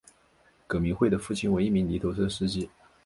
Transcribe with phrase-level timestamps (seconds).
[0.65, 2.67] 葛民辉的父亲为一名泥头车司机。